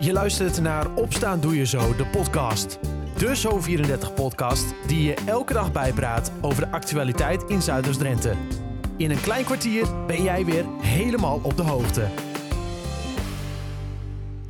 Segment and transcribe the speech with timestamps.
[0.00, 2.78] Je luistert naar Opstaan Doe Je Zo, de podcast.
[3.16, 8.34] De Zo34-podcast die je elke dag bijpraat over de actualiteit in Zuiders-Drenthe.
[8.96, 12.08] In een klein kwartier ben jij weer helemaal op de hoogte.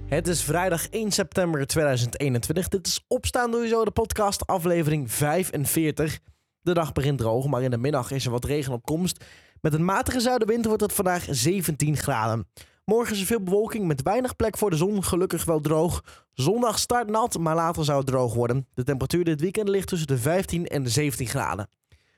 [0.07, 2.69] Het is vrijdag 1 september 2021.
[2.69, 6.19] Dit is Opstaan Doe Je Zo, de podcast, aflevering 45.
[6.61, 9.25] De dag begint droog, maar in de middag is er wat regen op komst.
[9.61, 12.47] Met een matige zuidenwind wordt het vandaag 17 graden.
[12.89, 16.05] Morgen is er veel bewolking met weinig plek voor de zon, gelukkig wel droog.
[16.33, 18.67] Zondag start nat, maar later zou het droog worden.
[18.75, 21.69] De temperatuur dit weekend ligt tussen de 15 en de 17 graden.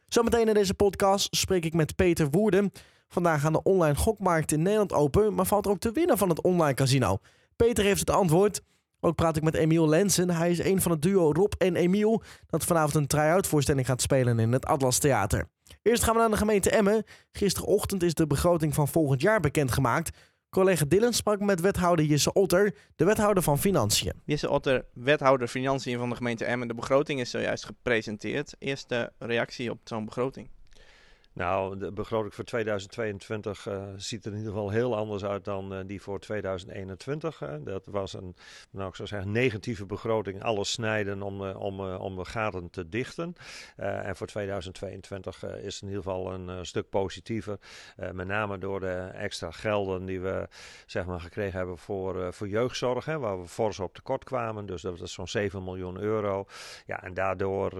[0.08, 2.72] Zometeen in deze podcast spreek ik met Peter Woerden.
[3.08, 6.28] Vandaag gaan de online gokmarkt in Nederland open, maar valt er ook te winnen van
[6.28, 7.18] het online casino?
[7.56, 8.62] Peter heeft het antwoord.
[9.00, 10.30] Ook praat ik met Emiel Lensen.
[10.30, 14.02] Hij is een van het duo Rob en Emiel dat vanavond een try-out voorstelling gaat
[14.02, 15.48] spelen in het Atlas Theater.
[15.82, 17.04] Eerst gaan we naar de gemeente Emmen.
[17.32, 20.16] Gisterochtend is de begroting van volgend jaar bekendgemaakt.
[20.50, 24.12] Collega Dylan sprak met wethouder Jesse Otter, de wethouder van Financiën.
[24.24, 26.68] Jesse Otter, wethouder Financiën van de gemeente Emmen.
[26.68, 28.54] De begroting is zojuist gepresenteerd.
[28.58, 30.48] Eerste reactie op zo'n begroting?
[31.40, 35.72] Nou, de begroting voor 2022 uh, ziet er in ieder geval heel anders uit dan
[35.72, 37.38] uh, die voor 2021.
[37.38, 37.62] Hè.
[37.62, 38.36] Dat was een,
[38.70, 40.42] nou ik zou zeggen, negatieve begroting.
[40.42, 43.34] Alles snijden om, uh, om, om de gaten te dichten.
[43.76, 47.58] en voor 2022 is het in ieder geval een stuk positiever.
[48.12, 50.48] met name door de extra gelden die we
[50.86, 53.04] zeg maar, gekregen hebben voor, voor jeugdzorg.
[53.04, 54.66] Hè, waar we fors op tekort kwamen.
[54.66, 56.46] Dus dat is zo'n 7 miljoen euro.
[56.86, 57.70] Ja, en daardoor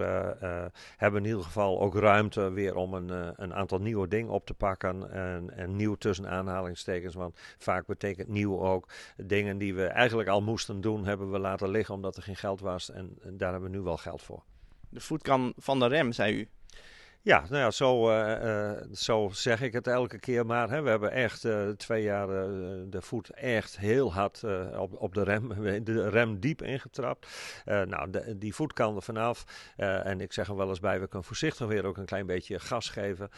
[0.97, 4.47] hebben we in ieder geval ook ruimte weer om een een aantal nieuwe dingen op
[4.47, 5.13] te pakken.
[5.13, 10.43] En, en nieuw tussen aanhalingstekens, want vaak betekent nieuw ook dingen die we eigenlijk al
[10.43, 12.91] moesten doen, hebben we laten liggen omdat er geen geld was.
[12.91, 14.43] En, en daar hebben we nu wel geld voor.
[14.89, 16.49] De voet kan van de rem, zei u.
[17.23, 20.71] Ja, nou ja, zo, uh, uh, zo zeg ik het elke keer maar.
[20.71, 20.83] Hè.
[20.83, 24.45] We hebben echt uh, twee jaar de voet echt heel hard
[24.77, 25.49] op, op de rem,
[25.85, 27.27] de rem diep ingetrapt.
[27.65, 29.45] nou, die voet kan er vanaf.
[29.77, 32.59] en ik zeg er wel eens bij, we kunnen voorzichtig weer ook een klein beetje
[32.59, 33.31] gas geven.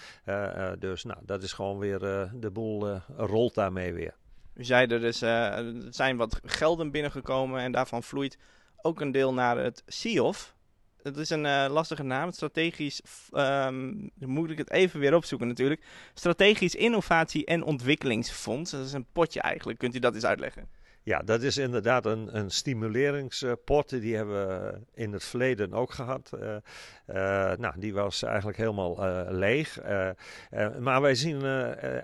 [0.78, 1.98] dus nou, dat is gewoon weer,
[2.34, 4.14] de boel rolt daarmee weer.
[4.54, 8.38] U zei er dus, er zijn wat gelden binnengekomen en daarvan vloeit
[8.82, 10.54] ook een deel naar het SIOF
[11.02, 12.32] het is een uh, lastige naam.
[12.32, 13.00] Strategisch,
[13.32, 15.82] um, moet ik het even weer opzoeken natuurlijk.
[16.14, 18.70] Strategisch Innovatie en Ontwikkelingsfonds.
[18.70, 19.78] Dat is een potje eigenlijk.
[19.78, 20.68] Kunt u dat eens uitleggen?
[21.04, 23.88] Ja, dat is inderdaad een, een stimuleringspot.
[23.88, 26.30] Die hebben we in het verleden ook gehad.
[26.34, 27.16] Uh, uh,
[27.56, 29.80] nou, die was eigenlijk helemaal uh, leeg.
[30.80, 31.44] maar wij zien,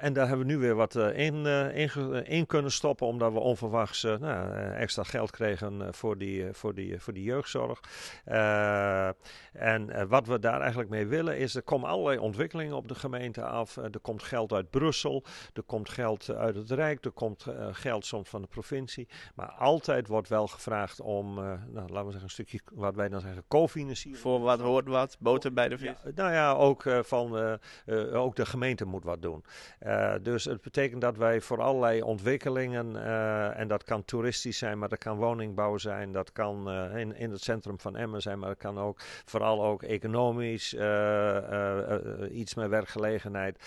[0.00, 1.90] en daar hebben we nu weer wat in, in,
[2.24, 7.12] in, kunnen stoppen, omdat we onverwachts nou, extra geld kregen voor die, voor die, voor
[7.12, 7.80] die jeugdzorg.
[9.52, 13.42] en wat we daar eigenlijk mee willen is, er komen allerlei ontwikkelingen op de gemeente
[13.42, 13.76] af.
[13.76, 18.28] er komt geld uit Brussel, er komt geld uit het Rijk, er komt geld soms
[18.28, 18.87] van de provincie.
[19.34, 23.08] Maar altijd wordt wel gevraagd om, uh, nou, laten we zeggen, een stukje wat wij
[23.08, 24.22] dan zeggen, cofinanciering.
[24.22, 25.88] Voor wat hoort wat, boter bij de vis?
[25.88, 29.44] Ja, nou ja, ook, uh, van, uh, ook de gemeente moet wat doen.
[30.22, 33.06] dus het betekent dat wij voor allerlei ontwikkelingen,
[33.54, 37.42] en dat kan toeristisch zijn, maar dat kan woningbouw zijn, dat kan in, in het
[37.42, 40.76] centrum van Emmen zijn, maar dat kan ook vooral ook economisch,
[42.30, 43.58] iets met werkgelegenheid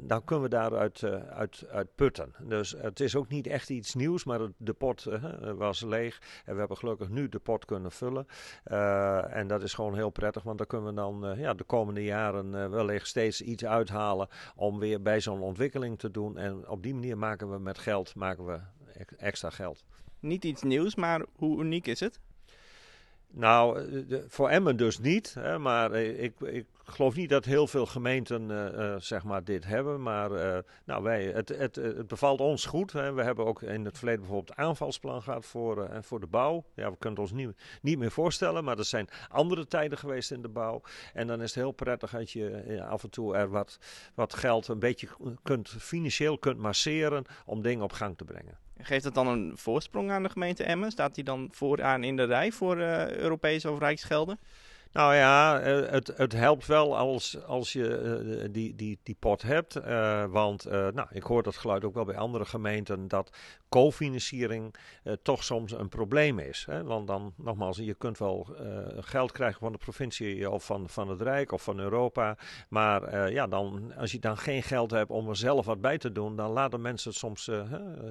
[0.00, 2.34] dan kunnen we daaruit uh, uit, uit putten.
[2.42, 5.24] Dus het is ook niet echt iets nieuws, maar de pot uh,
[5.56, 6.20] was leeg.
[6.44, 8.26] En we hebben gelukkig nu de pot kunnen vullen.
[8.66, 12.04] Uh, en dat is gewoon heel prettig, want dan kunnen we dan ja, de komende
[12.04, 16.38] jaren wellicht steeds iets uithalen om weer bij zo'n ontwikkeling te doen.
[16.38, 18.60] En op die manier maken we met geld maken we
[19.16, 19.84] extra geld.
[20.20, 22.20] Niet iets nieuws, maar hoe uniek is het?
[23.36, 25.34] Nou, de, voor Emmen dus niet.
[25.38, 29.64] Hè, maar ik, ik geloof niet dat heel veel gemeenten uh, uh, zeg maar dit
[29.64, 30.02] hebben.
[30.02, 32.92] Maar uh, nou, wij, het, het, het bevalt ons goed.
[32.92, 33.12] Hè.
[33.12, 36.64] We hebben ook in het verleden bijvoorbeeld aanvalsplan gehad voor, voor de bouw.
[36.74, 38.64] Ja, we kunnen het ons niet, niet meer voorstellen.
[38.64, 40.80] Maar er zijn andere tijden geweest in de bouw.
[41.12, 43.78] En dan is het heel prettig dat je af en toe er wat,
[44.14, 45.08] wat geld een beetje
[45.42, 48.63] kunt, financieel kunt masseren om dingen op gang te brengen.
[48.80, 50.90] Geeft dat dan een voorsprong aan de gemeente Emmen?
[50.90, 54.38] Staat die dan vooraan in de rij voor uh, Europese of Rijksgelden?
[54.94, 58.00] Nou ja, eh, het, het helpt wel als, als je
[58.42, 59.76] uh, die, die, die pot hebt.
[59.76, 63.36] Uh, want nou, ik hoor dat geluid ook wel bij andere gemeenten dat
[63.68, 64.74] cofinanciering
[65.22, 66.64] toch soms een probleem is.
[66.70, 66.84] Hè?
[66.84, 68.56] Want dan, nogmaals, je kunt wel
[68.98, 72.36] geld krijgen van de provincie of van, van het Rijk of van Europa.
[72.68, 76.12] Maar ja, dan, als je dan geen geld hebt om er zelf wat bij te
[76.12, 77.50] doen, dan laten mensen het soms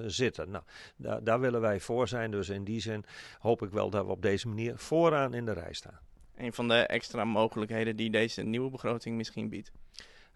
[0.06, 0.50] zitten.
[0.96, 2.30] Nou, daar willen wij voor zijn.
[2.30, 3.04] Dus in die zin
[3.38, 6.03] hoop ik wel dat we op deze manier vooraan in de rij staan
[6.36, 9.72] een van de extra mogelijkheden die deze nieuwe begroting misschien biedt.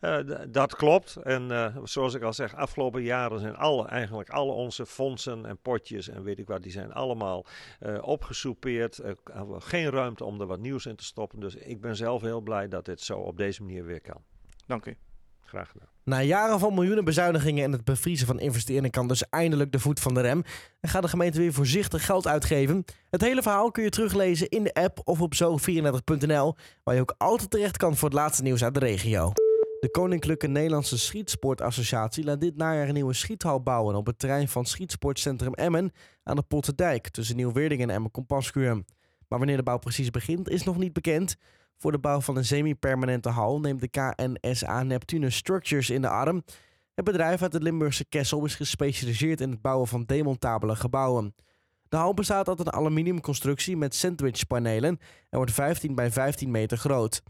[0.01, 0.19] Uh,
[0.49, 1.17] dat klopt.
[1.17, 5.59] En uh, zoals ik al zeg, afgelopen jaren zijn alle, eigenlijk alle onze fondsen en
[5.59, 7.47] potjes en weet ik wat, die zijn allemaal
[7.81, 9.01] uh, opgesoupeerd.
[9.59, 11.41] geen ruimte om er wat nieuws in te stoppen.
[11.41, 14.23] Dus ik ben zelf heel blij dat dit zo op deze manier weer kan.
[14.67, 14.97] Dank u.
[15.45, 15.98] Graag gedaan.
[16.09, 20.01] Na jaren van miljoenen bezuinigingen en het bevriezen van investeringen kan dus eindelijk de voet
[20.01, 20.43] van de rem.
[20.81, 22.85] En gaat de gemeente weer voorzichtig geld uitgeven.
[23.11, 27.15] Het hele verhaal kun je teruglezen in de app of op zo34.nl, waar je ook
[27.19, 29.33] altijd terecht kan voor het laatste nieuws uit de regio.
[29.81, 34.67] De Koninklijke Nederlandse Schietsportassociatie laat dit najaar een nieuwe schiethal bouwen op het terrein van
[34.67, 38.75] Schietsportcentrum Emmen aan de Pottendijk tussen Nieuw-Weerdingen en Emmen Compascuur.
[39.29, 41.37] Maar wanneer de bouw precies begint is nog niet bekend.
[41.79, 46.45] Voor de bouw van een semi-permanente hal neemt de KNSA Neptunus Structures in de arm.
[46.95, 51.35] Het bedrijf uit de Limburgse Kessel is gespecialiseerd in het bouwen van demontabele gebouwen.
[51.89, 54.99] De hal bestaat uit een aluminiumconstructie met sandwichpanelen
[55.31, 57.23] en wordt 15 bij 15 meter groot.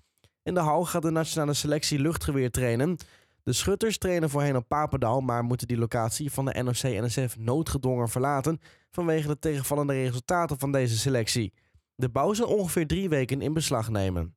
[0.42, 2.96] In de hal gaat de nationale selectie luchtgeweer trainen.
[3.42, 8.60] De schutters trainen voorheen op Papendal, maar moeten die locatie van de NOC-NSF noodgedwongen verlaten
[8.90, 11.52] vanwege de tegenvallende resultaten van deze selectie.
[12.00, 14.36] De bouw zal ongeveer drie weken in beslag nemen.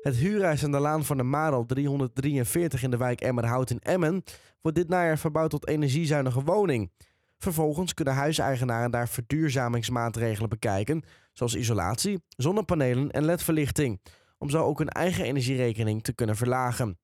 [0.00, 4.22] Het huurhuis aan de Laan van de Marel 343 in de wijk Emmerhout in Emmen
[4.60, 6.92] wordt dit najaar verbouwd tot energiezuinige woning.
[7.38, 11.02] Vervolgens kunnen huiseigenaren daar verduurzamingsmaatregelen bekijken,
[11.32, 14.00] zoals isolatie, zonnepanelen en ledverlichting,
[14.38, 16.98] om zo ook hun eigen energierekening te kunnen verlagen.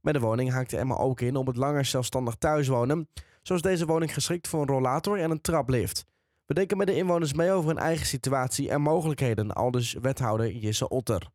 [0.00, 3.08] Met de woning haakte Emma ook in op het langer zelfstandig thuiswonen,
[3.42, 6.04] zoals deze woning geschikt voor een rollator en een traplift.
[6.46, 10.88] We denken met de inwoners mee over hun eigen situatie en mogelijkheden, aldus wethouder Jisse
[10.88, 11.28] Otter.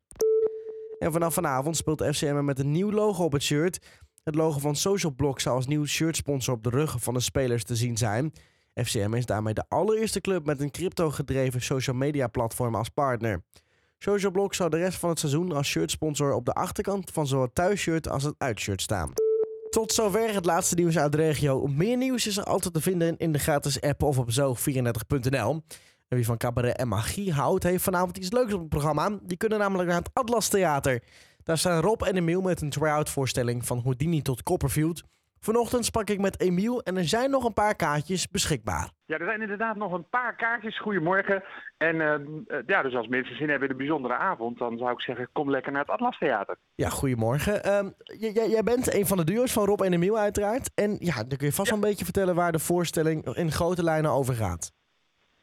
[0.98, 3.78] En vanaf vanavond speelt FCM met een nieuw logo op het shirt.
[4.22, 7.64] Het logo van Social Block zou als nieuw shirtsponsor op de rug van de spelers
[7.64, 8.32] te zien zijn.
[8.74, 13.44] FCM is daarmee de allereerste club met een crypto-gedreven social media platform als partner.
[13.98, 17.44] Social Block zou de rest van het seizoen als shirtsponsor op de achterkant van zowel
[17.44, 19.21] het thuisshirt als het uitshirt staan.
[19.72, 21.66] Tot zover het laatste nieuws uit de regio.
[21.66, 25.62] Meer nieuws is er altijd te vinden in de gratis app of op zo34.nl.
[26.08, 29.18] En wie van cabaret en magie houdt, heeft vanavond iets leuks op het programma.
[29.22, 31.02] Die kunnen namelijk naar het Atlas Theater.
[31.42, 35.02] Daar staan Rob en Emiel met een try-out voorstelling van Houdini tot Copperfield.
[35.44, 38.90] Vanochtend sprak ik met Emiel en er zijn nog een paar kaartjes beschikbaar.
[39.06, 40.78] Ja, er zijn inderdaad nog een paar kaartjes.
[40.78, 41.42] Goedemorgen.
[41.78, 45.00] En uh, ja, dus als mensen zin hebben in een bijzondere avond, dan zou ik
[45.00, 46.56] zeggen, kom lekker naar het Atlas Theater.
[46.74, 47.66] Ja, goedemorgen.
[47.66, 50.70] Uh, jij bent een van de duo's van Rob en Emiel uiteraard.
[50.74, 53.84] En ja, dan kun je vast wel een beetje vertellen waar de voorstelling in grote
[53.84, 54.72] lijnen over gaat.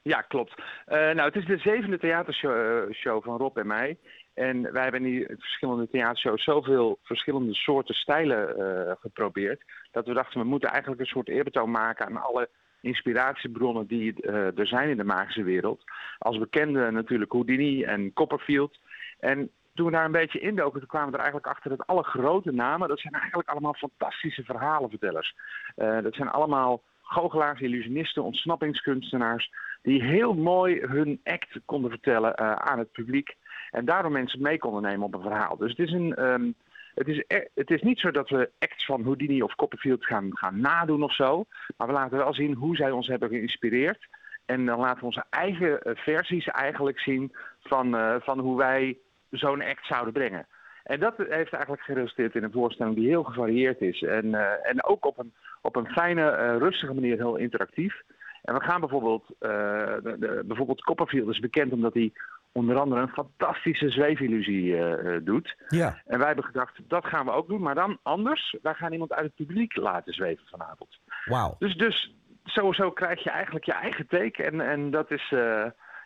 [0.01, 0.53] Ja, klopt.
[0.59, 3.97] Uh, nou, het is de zevende theatershow show van Rob en mij.
[4.33, 9.63] En wij hebben in die verschillende theatershows zoveel verschillende soorten stijlen uh, geprobeerd.
[9.91, 12.49] Dat we dachten, we moeten eigenlijk een soort eerbetoon maken aan alle
[12.81, 15.83] inspiratiebronnen die uh, er zijn in de magische wereld.
[16.17, 18.79] Als bekende natuurlijk Houdini en Copperfield.
[19.19, 22.03] En toen we daar een beetje indoken, toen kwamen we er eigenlijk achter dat alle
[22.03, 25.35] grote namen, dat zijn eigenlijk allemaal fantastische verhalenvertellers.
[25.77, 29.51] Uh, dat zijn allemaal goochelaars, illusionisten, ontsnappingskunstenaars,
[29.81, 33.35] die heel mooi hun act konden vertellen aan het publiek.
[33.71, 35.57] En daardoor mensen mee konden nemen op een verhaal.
[35.57, 36.55] Dus het is, een, um,
[36.93, 40.37] het is, e-, het is niet zo dat we acts van Houdini of Copperfield gaan,
[40.37, 41.45] gaan nadoen of zo.
[41.77, 44.07] Maar we laten wel zien hoe zij ons hebben geïnspireerd.
[44.45, 48.97] En dan laten we onze eigen uh, versies eigenlijk zien van, uh, van hoe wij
[49.29, 50.47] zo'n act zouden brengen.
[50.83, 54.01] En dat heeft eigenlijk geresulteerd in een voorstelling die heel gevarieerd is.
[54.01, 58.01] En, uh, en ook op een, op een fijne, rustige manier heel interactief.
[58.41, 62.11] En we gaan bijvoorbeeld, de, de, bijvoorbeeld Copperfield is bekend omdat hij
[62.51, 65.55] onder andere een fantastische zweefillusie uh, doet.
[65.67, 66.01] Ja.
[66.05, 68.57] En wij hebben gedacht, dat gaan we ook doen, maar dan anders.
[68.61, 70.99] Wij gaan iemand uit het publiek laten zweven vanavond.
[71.25, 71.55] Wauw.
[71.59, 74.43] Dus, dus sowieso krijg je eigenlijk je eigen take.
[74.43, 75.39] En, en dat is, uh,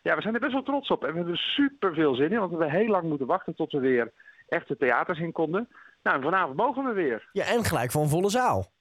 [0.02, 1.04] ja, we zijn er best wel trots op.
[1.04, 3.56] En we hebben er super veel zin in, want we hebben heel lang moeten wachten
[3.56, 4.12] tot we weer
[4.48, 5.68] echte theaters in konden.
[6.04, 7.30] Nou, en vanavond mogen we weer.
[7.32, 8.72] Ja, en gelijk een volle zaal.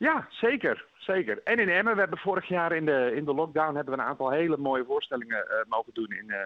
[0.00, 0.84] Ja, zeker.
[0.96, 1.40] Zeker.
[1.44, 4.06] En in Emmen, we hebben vorig jaar in de, in de lockdown hebben we een
[4.06, 6.36] aantal hele mooie voorstellingen uh, mogen doen in, uh,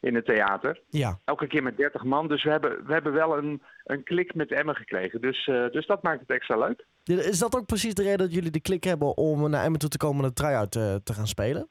[0.00, 0.80] in het theater.
[0.88, 1.18] Ja.
[1.24, 2.28] Elke keer met 30 man.
[2.28, 5.20] Dus we hebben, we hebben wel een, een klik met Emmen gekregen.
[5.20, 6.84] Dus, uh, dus dat maakt het extra leuk.
[7.04, 9.88] Is dat ook precies de reden dat jullie de klik hebben om naar Emmen toe
[9.88, 10.72] te komen en een try-out
[11.04, 11.68] te gaan spelen?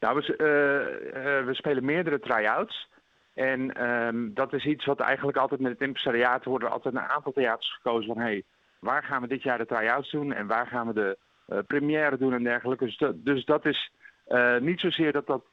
[0.00, 2.88] Nou, we, we spelen meerdere try-outs.
[3.34, 7.32] En um, dat is iets wat eigenlijk altijd met het impresariaat worden altijd een aantal
[7.32, 8.22] theaters gekozen van...
[8.22, 8.44] Hey,
[8.80, 11.18] waar gaan we dit jaar de try-outs doen en waar gaan we de
[11.48, 12.84] uh, première doen en dergelijke.
[12.84, 13.92] Dus dat, dus dat is
[14.28, 15.44] uh, niet zozeer dat dat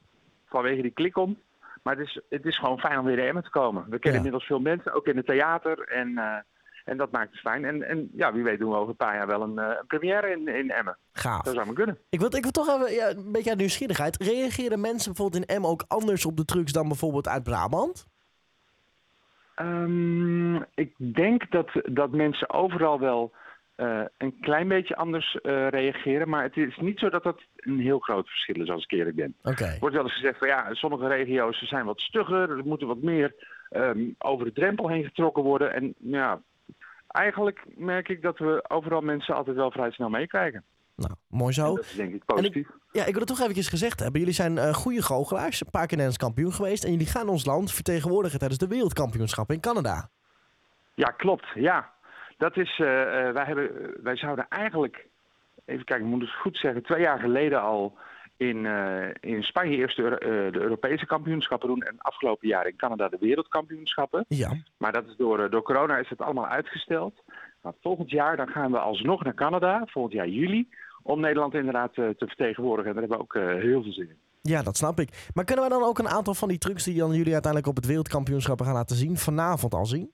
[0.46, 1.38] vanwege die klik komt.
[1.84, 3.84] Maar het is, het is gewoon fijn om weer in Emmen te komen.
[3.84, 4.15] We kennen ja.
[4.15, 5.80] inmiddels veel mensen, ook in het theater.
[5.80, 6.36] En, uh,
[6.86, 7.65] en dat maakt het fijn.
[7.65, 10.32] En, en ja, wie weet doen we over een paar jaar wel een, een première
[10.32, 10.98] in, in Emmen.
[11.12, 11.42] Gaaf.
[11.42, 11.98] Dat zou maar kunnen.
[12.10, 14.22] Ik wil, ik wil toch even ja, een beetje uit nieuwsgierigheid.
[14.22, 18.08] Reageren mensen bijvoorbeeld in Emmen ook anders op de trucs dan bijvoorbeeld uit Brabant?
[19.55, 23.33] Ehm, ik denk dat, dat mensen overal wel
[23.75, 26.29] eh, een klein beetje anders eh, reageren.
[26.29, 29.15] Maar het is niet zo dat dat een heel groot verschil is, als ik eerlijk
[29.15, 29.36] ben.
[29.41, 32.50] Er wordt wel eens gezegd van ja, sommige regio's zijn wat stugger.
[32.50, 33.36] Er moeten wat meer
[33.69, 35.74] ehm, over de drempel heen getrokken worden.
[35.74, 36.41] En ja,
[37.07, 40.63] eigenlijk merk ik dat we overal mensen altijd wel vrij snel meekrijgen.
[40.95, 41.75] Nou, mooi En zo.
[41.75, 42.67] dat is denk ik positief.
[42.93, 44.19] Ja, ik wil het toch eventjes gezegd hebben.
[44.19, 46.83] Jullie zijn eh, goede goochelaars, een paar keer Nederlands kampioen geweest.
[46.83, 50.09] En jullie gaan ons land vertegenwoordigen tijdens de wereldkampioenschappen in Canada.
[50.93, 51.45] Ja, klopt.
[51.55, 51.89] Ja,
[52.38, 52.79] dat is.
[52.79, 53.69] eh, eh, wij, hebben,
[54.03, 55.07] wij zouden eigenlijk.
[55.65, 56.83] Even kijken, ik moet het goed zeggen.
[56.83, 57.97] Twee jaar geleden al
[58.38, 58.65] in,
[59.19, 60.17] in Spanje eerst de,
[60.51, 61.81] de Europese kampioenschappen doen.
[61.81, 64.25] En afgelopen jaar in Canada de wereldkampioenschappen.
[64.27, 64.51] Ja.
[64.77, 67.23] Maar dat is door, door corona is het allemaal uitgesteld.
[67.62, 69.81] Maar volgend jaar dan gaan we alsnog naar Canada.
[69.85, 70.67] Volgend jaar juli.
[71.03, 72.95] Om Nederland inderdaad eh, te vertegenwoordigen.
[72.95, 74.17] En daar hebben we ook eh, heel veel zin in.
[74.41, 75.29] ja, dat snap ik.
[75.33, 77.75] Maar kunnen wij dan ook een aantal van die trucs die dan jullie uiteindelijk op
[77.75, 80.12] het wereldkampioenschappen gaan laten zien, vanavond al zien?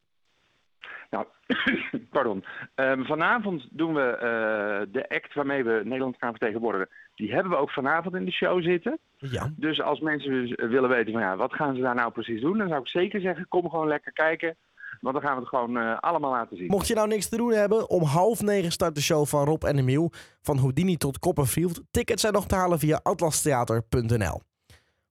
[1.09, 1.25] Nou,
[2.15, 2.43] pardon.
[2.75, 6.89] Ehm, vanavond doen we eh, de act waarmee we Nederland gaan vertegenwoordigen.
[7.15, 8.99] Die hebben we ook vanavond in de show zitten.
[9.17, 9.53] Ja.
[9.55, 12.57] Dus als mensen dus willen weten van ja, wat gaan ze daar nou precies doen,
[12.57, 14.55] dan zou ik zeker zeggen, kom gewoon lekker kijken.
[14.99, 16.67] Want dan gaan we het gewoon eh, allemaal laten zien.
[16.67, 19.63] Mocht je nou niks te doen hebben, om half negen start de show van Rob
[19.63, 20.11] en Emiel.
[20.41, 21.81] Van Houdini tot Copperfield.
[21.91, 24.41] Tickets zijn nog te halen via atlastheater.nl.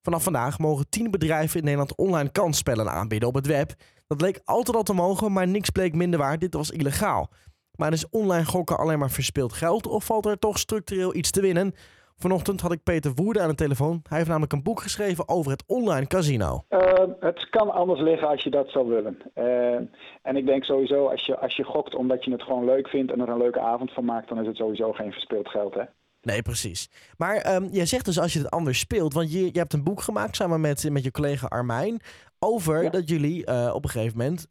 [0.02, 3.74] Vanaf vandaag mogen tien bedrijven in Nederland online kansspellen aanbieden op het web.
[4.06, 6.38] Dat leek altijd al te mogen, maar niks bleek minder waar.
[6.38, 7.30] Dit was illegaal.
[7.74, 11.40] Maar is online gokken alleen maar verspild geld of valt er toch structureel iets te
[11.40, 11.74] winnen?
[12.20, 14.00] Vanochtend had ik Peter Woerde aan de telefoon.
[14.08, 16.64] Hij heeft namelijk een boek geschreven over het online casino.
[16.68, 16.80] Uh,
[17.20, 19.18] het kan anders liggen als je dat zou willen.
[19.34, 19.74] Uh,
[20.22, 23.12] en ik denk sowieso, als je, als je gokt omdat je het gewoon leuk vindt
[23.12, 25.82] en er een leuke avond van maakt, dan is het sowieso geen verspild geld, hè?
[26.22, 26.90] Nee, precies.
[27.16, 29.84] Maar um, jij zegt dus als je het anders speelt, want je, je hebt een
[29.84, 32.00] boek gemaakt samen met, met je collega Armijn
[32.38, 32.90] over ja.
[32.90, 34.46] dat jullie uh, op een gegeven moment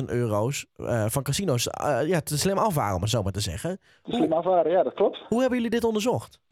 [0.00, 1.68] 100.000 euro's uh, van casino's
[2.06, 3.78] ja, te slim afvaren, om het zo maar te zeggen.
[4.02, 5.18] Te slim afvaren, ja, dat klopt.
[5.28, 6.42] Hoe hebben jullie dit onderzocht?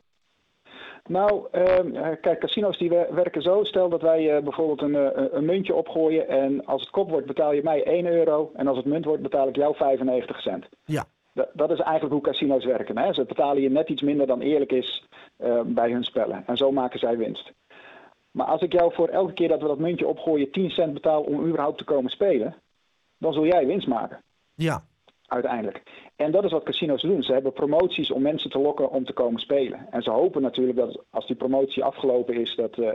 [1.12, 3.64] Nou, uh, kijk, casino's die werken zo.
[3.64, 7.26] Stel dat wij uh, bijvoorbeeld een, uh, een, muntje opgooien en als het kop wordt
[7.26, 10.68] betaal je mij 1 euro en als het munt wordt betaal ik jou 95 cent.
[10.84, 11.04] Ja.
[11.34, 12.98] Dat, dat is eigenlijk hoe casino's werken.
[12.98, 13.12] Hè?
[13.12, 15.08] Ze betalen je net iets minder dan eerlijk is
[15.64, 16.42] bij hun spellen.
[16.46, 17.52] En zo maken zij winst.
[18.30, 21.22] Maar als ik jou voor elke keer dat we dat muntje opgooien 10 cent betaal
[21.22, 22.54] om überhaupt te komen spelen,
[23.18, 24.22] dan zul jij winst maken.
[24.54, 24.84] Ja.
[25.32, 25.82] Uiteindelijk.
[26.16, 27.22] En dat is wat casino's doen.
[27.22, 29.86] Ze hebben promoties om mensen te lokken om te komen spelen.
[29.90, 32.90] En ze hopen natuurlijk dat als die promotie afgelopen is, dat, uh,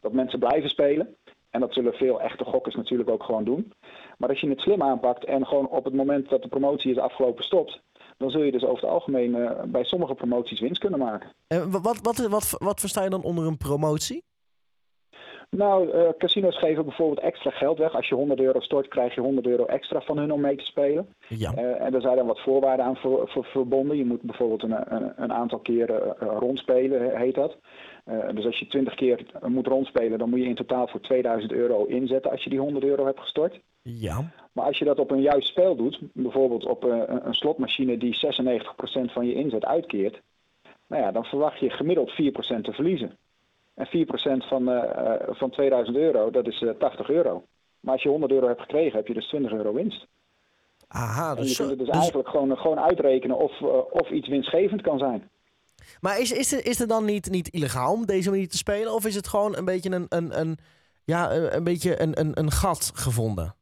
[0.00, 1.16] dat mensen blijven spelen.
[1.50, 3.72] En dat zullen veel echte gokkers natuurlijk ook gewoon doen.
[4.18, 6.98] Maar als je het slim aanpakt en gewoon op het moment dat de promotie is
[6.98, 7.80] afgelopen stopt,
[8.16, 11.32] dan zul je dus over het algemeen uh, bij sommige promoties winst kunnen maken.
[11.46, 14.24] En wat, wat, wat, wat versta je dan onder een promotie?
[15.50, 17.94] Nou, uh, casino's geven bijvoorbeeld extra geld weg.
[17.94, 20.64] Als je 100 euro stort, krijg je 100 euro extra van hun om mee te
[20.64, 21.14] spelen.
[21.28, 21.52] Ja.
[21.56, 23.96] Uh, en daar zijn dan wat voorwaarden aan voor, voor, verbonden.
[23.96, 27.56] Je moet bijvoorbeeld een, een, een aantal keren uh, rondspelen, heet dat.
[28.34, 31.84] dus als je 20 keer moet rondspelen, dan moet je in totaal voor 2000 euro
[31.84, 33.60] inzetten als je die 100 euro hebt gestort.
[33.82, 34.30] Ja.
[34.52, 38.16] Maar als je dat op een juist spel doet, bijvoorbeeld op een, een slotmachine die
[38.16, 40.20] 96% van je inzet uitkeert,
[40.86, 42.14] nou ja, dan verwacht je gemiddeld 4%
[42.62, 43.16] te verliezen.
[43.80, 44.82] En 4% van, uh,
[45.28, 47.44] van 2000 euro, dat is uh, 80 euro.
[47.80, 50.06] Maar als je 100 euro hebt gekregen, heb je dus 20 euro winst.
[50.88, 54.10] Aha, dus en je kunt het dus, dus eigenlijk gewoon, gewoon uitrekenen of, uh, of
[54.10, 55.30] iets winstgevend kan zijn.
[56.00, 58.94] Maar is, is, er, is er dan niet, niet illegaal om deze manier te spelen?
[58.94, 60.58] Of is het gewoon een beetje een, een, een,
[61.04, 63.54] ja, een, beetje een, een, een gat gevonden?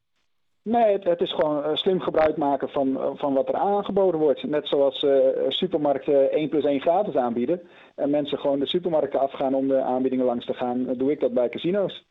[0.69, 4.43] Nee, het, is gewoon uh, slim gebruik maken van, uh, van wat er aangeboden wordt.
[4.43, 5.13] Net zoals uh,
[5.49, 7.61] supermarkten 1 plus 1 gratis aanbieden.
[7.95, 10.95] En mensen gewoon de supermarkten afgaan om de aanbiedingen langs te gaan.
[10.97, 12.07] doe ik dat bij casino's.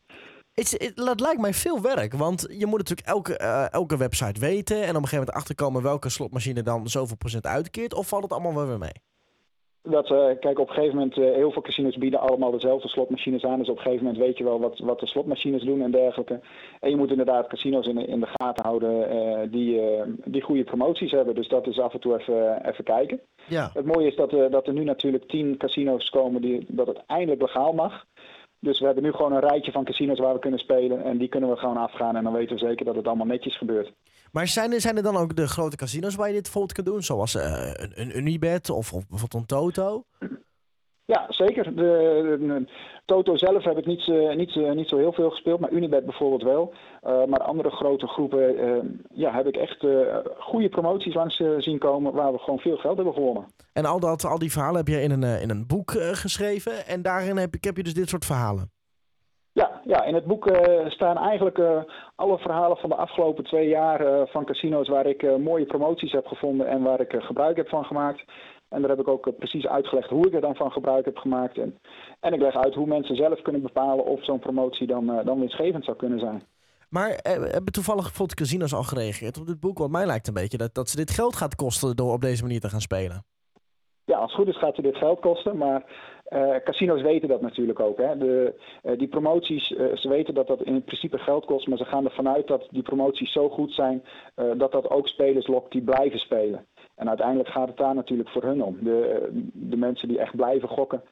[0.53, 3.37] Het lijkt mij veel werk, want je moet natuurlijk elke,
[3.69, 4.75] elke website weten...
[4.75, 7.93] en op een gegeven moment achterkomen welke slotmachine dan zoveel procent uitkeert...
[7.93, 9.06] of valt het allemaal wel weer mee?
[9.89, 13.43] Dat, uh, kijk, op een gegeven moment, uh, heel veel casinos bieden allemaal dezelfde slotmachines
[13.43, 13.59] aan.
[13.59, 16.39] Dus op een gegeven moment weet je wel wat, wat de slotmachines doen en dergelijke.
[16.79, 19.81] En je moet inderdaad casino's in de, in de gaten houden uh, die,
[20.25, 21.35] die goede promoties hebben.
[21.35, 23.19] Dus dat is af en toe even, even kijken.
[23.47, 23.69] Ja.
[23.73, 27.41] Het mooie is dat, dat er nu natuurlijk tien casino's komen die, dat het eindelijk
[27.41, 28.05] legaal mag.
[28.59, 31.03] Dus we hebben nu gewoon een rijtje van casinos waar we kunnen spelen.
[31.03, 32.15] En die kunnen we gewoon afgaan.
[32.15, 33.91] En dan weten we zeker dat het allemaal netjes gebeurt.
[34.37, 36.87] Maar zijn er, zijn er dan ook de grote casinos waar je dit bijvoorbeeld kunt
[36.87, 37.03] doen?
[37.03, 40.03] Zoals uh, een, een Unibet of, of bijvoorbeeld een Toto?
[41.05, 41.63] Ja, zeker.
[41.63, 42.67] De, de, de,
[43.05, 46.05] Toto zelf heb ik niet, uh, niet, uh, niet zo heel veel gespeeld, maar Unibet
[46.05, 46.73] bijvoorbeeld wel.
[47.07, 49.85] Uh, maar andere grote groepen ja, heb ik echt
[50.39, 53.45] goede promoties langs zien komen waar we gewoon veel geld hebben gewonnen.
[53.73, 57.01] En al, dat, al die verhalen heb je in een, in een boek geschreven en
[57.01, 58.71] daarin heb, heb je dus dit soort verhalen?
[59.61, 61.81] Ja, ja, in het boek uh, staan eigenlijk uh,
[62.15, 66.25] alle verhalen van de afgelopen twee jaar uh, van casino's waar ik mooie promoties heb
[66.27, 68.23] gevonden en waar ik gebruik heb van gemaakt.
[68.69, 71.57] En daar heb ik ook precies uitgelegd hoe ik er dan van gebruik heb gemaakt.
[71.57, 71.79] En,
[72.19, 75.85] en ik leg uit hoe mensen zelf kunnen bepalen of zo'n promotie dan, dan winstgevend
[75.85, 76.43] zou kunnen zijn.
[76.89, 79.77] Maar hebben toevallig bijvoorbeeld casinos al gereageerd op dit boek?
[79.77, 82.43] Want mij lijkt een beetje dat, dat ze dit geld gaat kosten door op deze
[82.43, 83.25] manier te gaan spelen.
[84.05, 85.83] Ja, als het goed is gaat ze dit geld kosten, maar
[86.29, 87.97] uh, casino's weten dat natuurlijk ook.
[87.97, 88.17] Hè.
[88.17, 88.53] De,
[88.83, 92.05] uh, die promoties, uh, ze weten dat dat in principe geld kost, maar ze gaan
[92.05, 94.03] ervan uit dat die promoties zo goed zijn
[94.57, 96.65] dat dat ook spelers lokt die blijven spelen.
[96.95, 98.77] En uiteindelijk gaat het daar natuurlijk voor hun om.
[98.81, 101.03] De, de mensen die echt blijven gokken,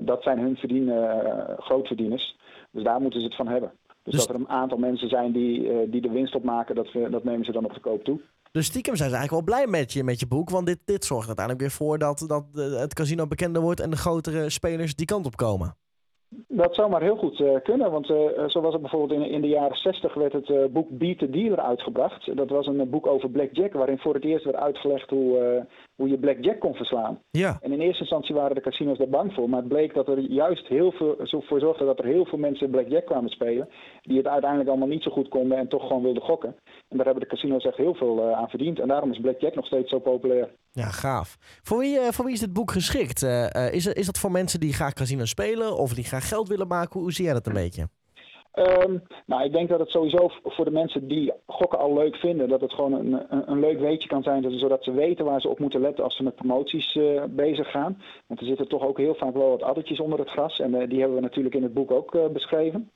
[0.00, 1.22] dat zijn hun verdienen,
[1.58, 2.36] grootverdieners.
[2.70, 3.72] Dus daar moeten ze het van hebben.
[4.04, 7.24] Dus, dus, dat er een aantal mensen zijn die, die de winst opmaken, dat, dat
[7.24, 8.20] nemen ze dan op de koop toe.
[8.54, 10.50] Dus stiekem zijn ze eigenlijk wel blij met je, met je boek.
[10.50, 12.44] Want dit, dit zorgt uiteindelijk weer voor dat, dat
[12.80, 15.76] het casino bekender wordt en de grotere spelers die kant op komen.
[16.48, 19.40] Dat zou maar heel goed uh, kunnen, want uh, zo was het bijvoorbeeld in, in
[19.40, 22.36] de jaren 60 werd het uh, boek Beat the Dealer uitgebracht.
[22.36, 26.18] Dat was een boek over blackjack, waarin voor het eerst werd uitgelegd hoe, hoe je
[26.18, 27.18] blackjack kon verslaan.
[27.30, 27.58] Ja.
[27.60, 30.18] En in eerste instantie waren de casino's daar bang voor, maar het bleek dat er
[30.18, 31.16] juist heel veel
[31.48, 33.68] voor zorgde dat er heel veel mensen blackjack kwamen spelen,
[34.02, 36.56] die het uiteindelijk allemaal niet zo goed konden en toch gewoon wilden gokken.
[36.88, 39.66] En daar hebben de casino's echt heel veel aan verdiend en daarom is blackjack nog
[39.66, 40.54] steeds zo populair.
[40.72, 41.36] Ja, gaaf.
[41.62, 43.22] Voor wie, voor wie is dit boek geschikt?
[43.72, 47.00] is, is dat voor mensen die graag casino spelen of die graag geld willen maken?
[47.00, 47.88] Hoe zie jij dat een beetje?
[48.54, 52.48] Um, nou, ik denk dat het sowieso voor de mensen die gokken al leuk vinden,
[52.48, 55.48] dat het gewoon een, een, een leuk weetje kan zijn, zodat ze weten waar ze
[55.48, 58.02] op moeten letten als ze met promoties uh, bezig gaan.
[58.26, 60.88] Want er zitten toch ook heel vaak wel wat addertjes onder het gras en uh,
[60.88, 62.90] die hebben we natuurlijk in het boek ook uh, beschreven.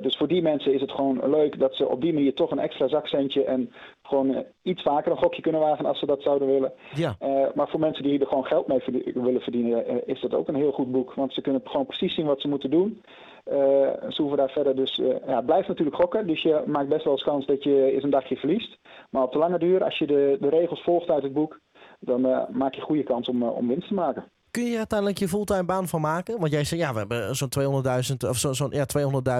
[0.00, 2.58] dus voor die mensen is het gewoon leuk dat ze op die manier toch een
[2.58, 3.72] extra zakcentje en
[4.02, 6.72] gewoon iets vaker een gokje kunnen wagen als ze dat zouden willen.
[6.94, 7.16] Ja.
[7.54, 8.82] maar voor mensen die er gewoon geld mee
[9.14, 11.14] willen verdienen, is dat ook een heel goed boek.
[11.14, 13.02] Want ze kunnen gewoon precies zien wat ze moeten doen.
[13.50, 14.98] Uh, daar verder dus...
[14.98, 18.02] Uh, ja, blijft natuurlijk gokken, dus je maakt best wel eens kans dat je eens
[18.02, 18.78] een dagje verliest.
[19.10, 21.60] Maar op de lange duur, als je de, de regels volgt uit het boek,
[22.00, 24.24] dan uh, maak je goede kans om, om winst te maken.
[24.50, 26.38] Kun je uiteindelijk je fulltime baan van maken?
[26.38, 28.86] Want jij zei, ja, we hebben zo'n 200.000 of zo'n zo ja,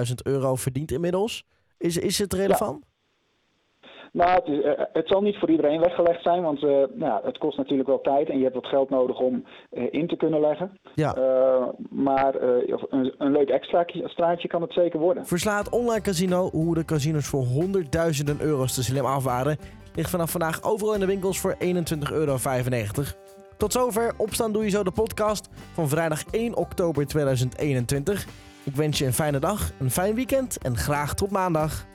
[0.07, 1.45] 200.000 euro verdiend inmiddels.
[1.77, 2.79] Is, is het relevant?
[2.81, 2.88] Ja.
[4.11, 7.57] Nou, het, is, het, zal niet voor iedereen weggelegd zijn, want uh, nou, het kost
[7.57, 10.79] natuurlijk wel tijd en je hebt wat geld nodig om uh, in te kunnen leggen.
[10.95, 11.15] Ja.
[11.89, 15.25] maar een, een, leuk extra straatje kan het zeker worden.
[15.25, 19.57] Verslaat online casino hoe de casinos voor honderdduizenden euro's te slim af waren.
[19.95, 21.59] Ligt vanaf vandaag overal in de winkels voor 21,95
[22.11, 22.37] euro.
[23.57, 28.25] Tot zover Opstaan Doe Je Zo de podcast van vrijdag 1 oktober 2021.
[28.63, 31.85] Ik wens je een fijne dag, een fijn weekend en graag tot maandag.